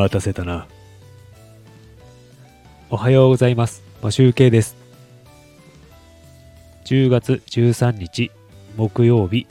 [0.00, 0.66] 待たせたな。
[2.88, 3.82] おはようございます。
[4.00, 4.74] マシュウケイです。
[6.86, 8.30] 10月13日
[8.78, 9.46] 木曜日。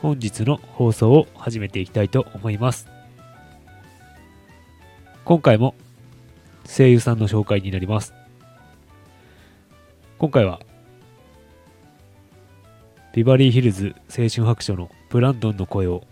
[0.00, 2.86] 本日の放送を始めていきたいと思います。
[5.24, 5.74] 今回も
[6.64, 8.14] 声優さんの紹介になります。
[10.18, 10.60] 今回は
[13.12, 16.04] ビバリーヒルズ青春白書のブランドンの声を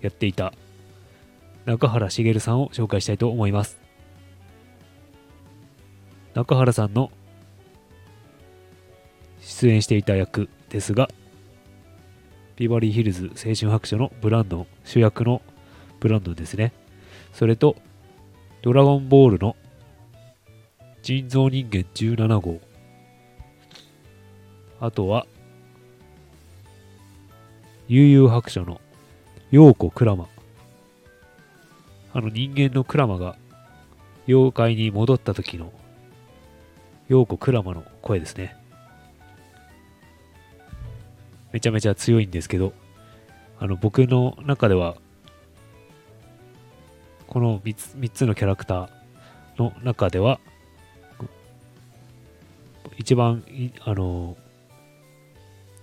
[0.00, 0.52] やっていた
[1.68, 3.78] 中原茂さんを紹介したいと思います。
[6.32, 7.10] 中原さんの
[9.40, 11.10] 出演していた役ですが、
[12.56, 15.42] ビバリーヒルズ青春白書のブランドン、主役の
[16.00, 16.72] ブランドンですね。
[17.34, 17.76] それと、
[18.62, 19.54] ドラゴンボールの
[21.02, 22.60] 人造人間17号。
[24.80, 25.26] あとは、
[27.88, 28.80] 悠々白書の
[29.50, 30.30] 陽子クラマ。
[32.18, 33.36] あの人間のクラマが
[34.26, 35.72] 妖怪に戻った時の
[37.06, 38.56] 陽子クラマの声ですね。
[41.52, 42.72] めちゃめちゃ強いんですけど、
[43.60, 44.96] あの僕の中では、
[47.28, 48.88] この 3, つ3つのキャラクター
[49.56, 50.40] の中では、
[52.96, 53.44] 一番
[53.84, 54.36] あの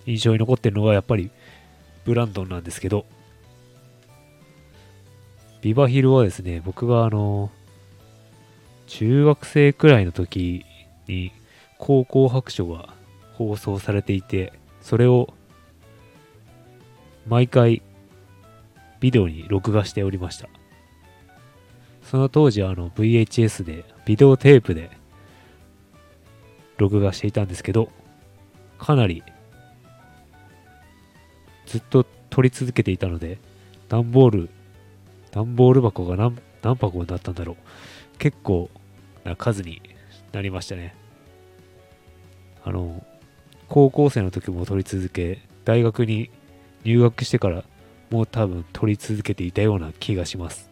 [0.06, 1.31] 印象に残ってるのはやっぱり
[2.03, 3.06] ブランドンなんですけど、
[5.66, 7.49] ビバヒルはですね、僕があの、
[8.85, 10.63] 中学生くらいの時
[11.07, 11.31] に
[11.80, 12.94] 高校白書が
[13.33, 15.33] 放送されていて、それを
[17.25, 17.81] 毎回
[18.99, 20.49] ビデオに録画しておりました。
[22.03, 24.91] その当時あの VHS で、ビデオテープで
[26.77, 27.89] 録画していたんですけど、
[28.77, 29.23] かなり
[31.66, 33.39] ずっと撮り続けていたので、
[33.89, 34.50] 段ボール、
[35.35, 38.18] 段ボール箱が何何箱になったんだろう。
[38.18, 38.69] 結構
[39.25, 39.81] な数に
[40.31, 40.96] なりましたね。
[42.63, 43.06] あの、
[43.68, 46.31] 高校生の時も撮り続け、大学に
[46.85, 47.66] 入学してから
[48.09, 50.72] もう多分撮り続けていたような気がします。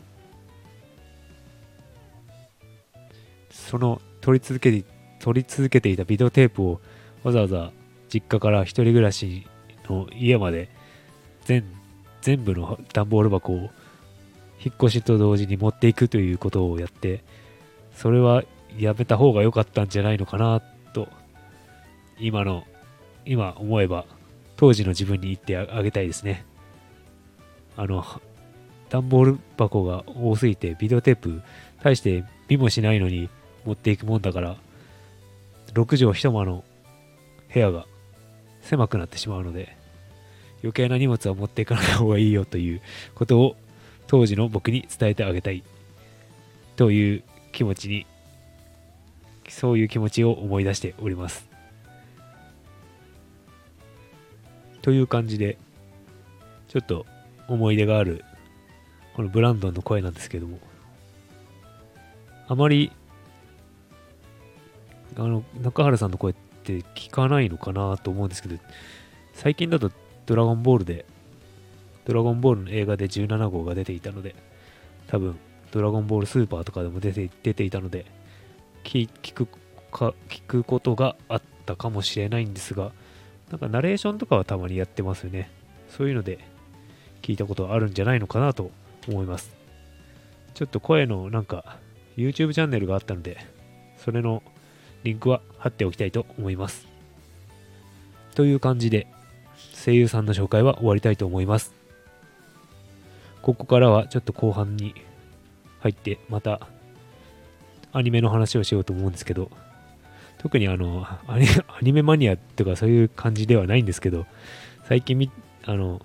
[3.50, 4.86] その撮り続けて、
[5.20, 6.80] 撮り続けていたビデオテープを
[7.24, 7.72] わざわざ
[8.08, 9.46] 実家から一人暮らし
[9.90, 10.70] の家まで
[11.46, 11.66] 全
[12.22, 13.70] 全部の段ボール箱を
[14.64, 17.24] 引っ越しと同時に持っていくということをやって
[17.96, 18.44] それは
[18.78, 20.62] やめた方が良かったんじゃないのかな
[20.94, 21.08] と
[22.20, 22.64] 今の
[23.26, 24.06] 今思えば
[24.56, 26.46] 当時の自分に言ってあげたいですね。
[27.76, 28.06] あの
[28.90, 31.42] 段ボール箱が多すぎてビデオテープ
[31.82, 33.30] 大して見もしないのに
[33.66, 34.58] 持っていくもんだから
[35.74, 36.64] 6畳一間の
[37.52, 37.88] 部屋が
[38.62, 39.76] 狭くなってしまうので
[40.62, 42.82] 余計な荷物は持っていかない方がいいよという
[43.16, 43.56] ことを
[44.14, 45.64] 当時の僕に伝えてあげたい。
[46.76, 48.06] という気持ちに
[49.50, 51.50] そういう気持ちを思い出しております。
[54.84, 55.58] という感じで
[56.68, 57.08] ちょっと
[57.48, 58.24] 思い出がある
[59.16, 60.60] このブランドンの声なんですけども。
[62.48, 62.92] あまり
[65.18, 68.58] あの中原さんの声って聞かないのかなと思うんですけど
[69.34, 69.90] 最近だと
[70.28, 71.08] ドラゴンボールで、
[72.06, 74.36] ドラゴンボールの映画で17号が出ていたので、
[75.08, 75.38] 多分、
[75.72, 78.06] ドラゴンボールスーパーとかでも出て出ていたので
[78.84, 79.48] 聞、く
[79.92, 82.92] か、聞くことがあったかもしれないんですが、
[83.50, 85.50] なんかナレーションとかはたまにやってますよね。
[85.90, 86.40] そういうので
[87.22, 88.72] 聞いたことあるんじゃないのかなと
[89.08, 89.56] 思います。
[90.54, 91.78] ちょっと声のなんか
[92.18, 93.38] YouTube チャンネルがあったので、
[93.98, 94.44] それの
[95.04, 96.88] リンクは貼っておきたいと思います。
[98.36, 99.08] という感じで、
[99.86, 101.83] 声優さんの紹介は終わりたいと思います。
[103.44, 104.96] ここからはちょっと後半に
[105.82, 106.68] 入ってまた
[107.92, 109.52] アニメの話をしようと思うんですけど、
[110.40, 114.26] 特にあの、アニアニメマニアとかそういう感じではないんですけど、
[114.88, 115.30] 最近み、
[115.66, 116.02] あの、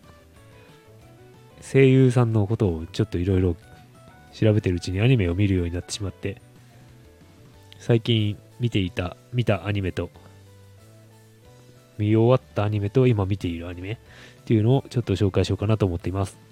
[1.62, 3.56] 声優さんのことをちょっといろいろ
[4.32, 6.42] 調べてるうちにアニメを見るようになってしまって、
[7.78, 10.10] 最近見ていた、見たアニメと
[11.98, 13.96] 見終わったアニメと今見ているアニメっ
[14.44, 16.47] ていうのをちょっと紹介しようかなと思っています。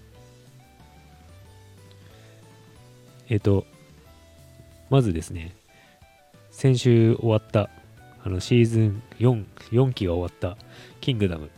[3.28, 3.66] えっ、と、
[4.88, 5.54] まずですね、
[6.50, 7.70] 先週終わった、
[8.22, 10.56] あのシーズン4、4期が終わった
[11.00, 11.50] キングダム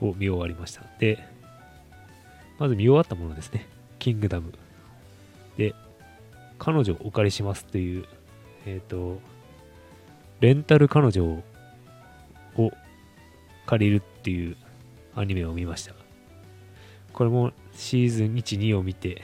[0.00, 0.82] を見終わりました。
[0.98, 1.18] で、
[2.58, 3.66] まず見終わったものですね。
[3.98, 4.52] キングダム。
[5.56, 5.74] で、
[6.58, 8.04] 彼女をお借りしますという、
[8.64, 9.20] えっ、と、
[10.40, 11.42] レンタル彼女
[12.56, 12.70] を
[13.66, 14.56] 借りるっていう
[15.16, 15.94] アニメを見ました。
[17.12, 19.22] これもシーズン1、2を見て、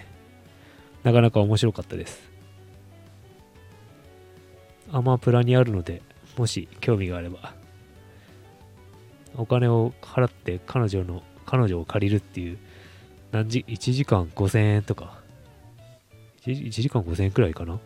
[1.04, 2.20] なかなか面白かったです。
[4.90, 6.02] アマプラにあるので
[6.36, 7.54] もし興味があれば
[9.36, 12.58] お金を払って彼女の彼女を借りるっていう
[13.32, 15.18] 何時1時間5000円とか
[16.46, 17.76] 1, 時間5000円くらいかな？
[17.76, 17.78] っ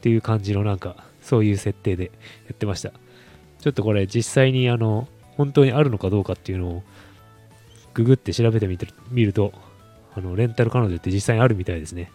[0.00, 2.10] ていう感じのなんかそういう設定でや
[2.52, 2.92] ってました。
[3.60, 6.82] ちょっとこれ実際にあの本当にあるのかどうかっていうのを
[7.94, 9.52] ググって調べてみてみると
[10.14, 12.12] あのレンタル彼女って実際にあるみたいですね。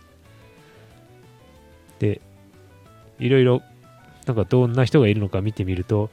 [2.02, 2.20] で
[3.20, 3.62] いろいろ
[4.26, 6.10] なんかどんな人がいるのか見てみると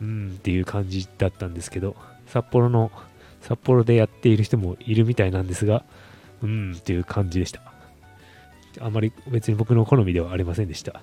[0.00, 1.94] うんっていう感じだったんですけど
[2.26, 2.90] 札幌の
[3.42, 5.84] 札幌でやっている人もいるみたいなんですが
[6.42, 7.60] うんっていう感じでした。
[8.80, 11.02] あまり別に僕の好みではありませんでした。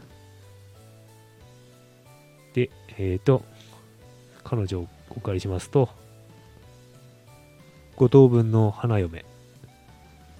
[2.53, 3.43] でえっ、ー、と
[4.43, 5.89] 彼女をお借りしますと
[7.97, 9.25] 5等分の花嫁。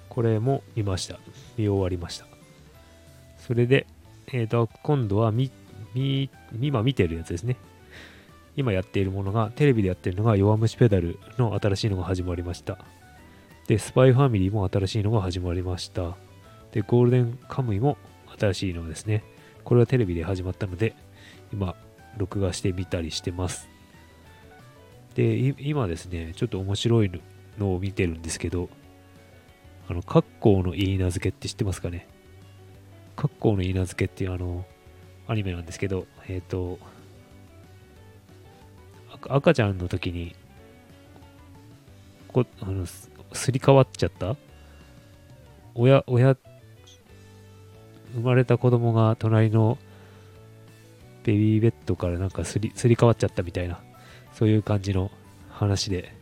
[0.09, 1.19] これも見ました。
[1.57, 2.34] 見終わりました。
[3.45, 3.85] それで
[4.27, 5.51] えっ、ー、と今度は見
[5.95, 7.57] み、今見てるやつですね。
[8.57, 12.77] 今やっているものが、テレビでやってるのが弱虫ペダルの新しいのが始まりました。
[13.67, 16.15] で、スパイファミリーも新しいのが始まりました。
[16.71, 17.97] で、ゴールデンカムイも
[18.37, 19.23] 新しいのですね。
[19.63, 20.95] これはテレビで始まったので、
[21.51, 21.75] 今、
[22.17, 23.69] 録画してみたりしてます。
[25.15, 27.11] で、今ですね、ちょっと面白い
[27.57, 28.69] のを見てるんですけど、
[29.89, 32.07] あの、格好の言い名付けって知ってますかね？
[33.15, 34.65] 格好の言い名付けっていうあの、
[35.27, 36.79] アニメなんですけど、えっ、ー、と、
[39.27, 40.35] 赤ちゃんの時に、
[42.27, 43.09] こあのす
[43.51, 44.35] り替わっちゃった？
[45.73, 46.35] 親、親、
[48.13, 49.77] 生まれた子供が隣の
[51.23, 53.79] ベビーベッドからなんかすり、すり替わっちゃったみたいな、
[54.33, 55.09] そういう感じの
[55.49, 56.13] 話で、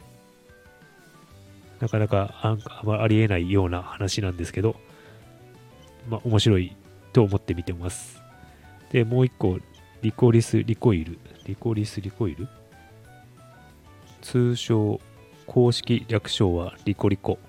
[1.79, 4.75] なかなかああありえないような話なんですけど、
[6.09, 6.75] まあ面白い
[7.13, 8.21] と思って見てます。
[8.91, 9.59] で、もう一個、
[10.01, 11.17] リコリス・リコイル。
[11.45, 12.47] リコリス・リコイル？
[14.21, 14.99] 通称、
[15.45, 17.39] 公式略称はリコリコ。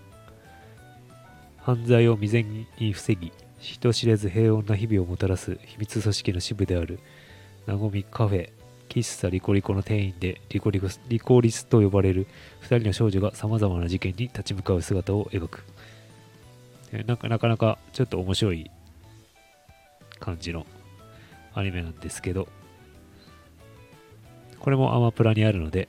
[1.58, 7.00] 犯罪を未然に防ぎ、人知れず平穏な日々をもたらす秘密組織の支部である、
[7.66, 8.50] なごみカフェ、
[8.90, 12.26] 喫茶リコリコの店員でリコリコリコリスと呼ばれる
[12.62, 15.64] 2人の少女が様々な事件に立ち向かう姿を描く。
[17.06, 18.70] なんかなかなかちょっと面白い
[20.20, 20.66] 感じの
[21.54, 22.48] アニメなんですけど、
[24.58, 25.88] これもアマプラにあるので、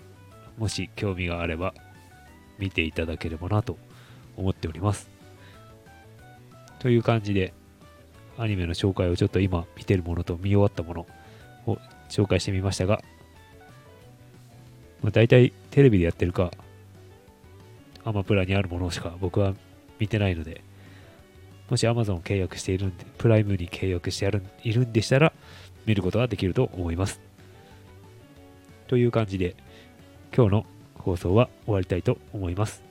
[0.57, 1.73] もし興味があれば
[2.59, 3.77] 見ていただければなと
[4.37, 5.09] 思っております。
[6.79, 7.53] という感じで、
[8.37, 11.07] アニメの紹介をちょっと今見てるものと見終わったもの
[11.65, 11.77] を
[12.09, 13.01] 紹介してみましたが、
[15.01, 16.51] まあ、大体テレビでやってるか、
[18.03, 19.53] アマプラにあるものしか僕は
[19.99, 20.61] 見てないので、
[21.69, 25.33] もし Amazon 契約しているんで、プライムに契約してあるいるんでしたら、
[25.85, 27.19] 見ることができると思います。
[28.87, 29.55] という感じで、
[30.35, 30.65] 今日の
[30.95, 32.83] 放送は終わりたいと思います。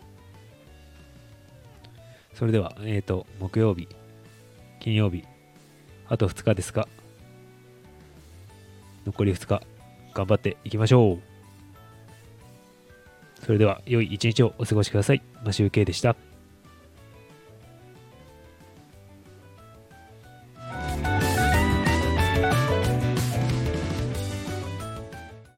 [2.34, 3.88] それでは、えっ、ー、と、木曜日、
[4.80, 5.24] 金曜日、
[6.08, 6.88] あと2日ですが、
[9.06, 9.62] 残り2日、
[10.14, 11.18] 頑張っていきましょう。
[13.44, 15.22] それでは、良い一日をお過ごしください。
[15.44, 16.33] マシュウケイでした。